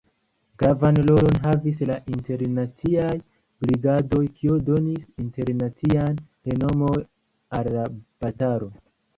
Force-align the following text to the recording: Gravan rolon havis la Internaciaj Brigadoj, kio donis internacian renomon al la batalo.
Gravan 0.61 0.95
rolon 1.09 1.35
havis 1.43 1.81
la 1.89 1.97
Internaciaj 2.13 3.11
Brigadoj, 3.65 4.23
kio 4.39 4.57
donis 4.71 5.07
internacian 5.27 6.19
renomon 6.51 7.07
al 7.61 7.73
la 7.77 7.89
batalo. 8.27 8.75